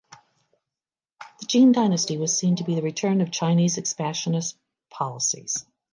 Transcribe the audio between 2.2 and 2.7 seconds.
seen to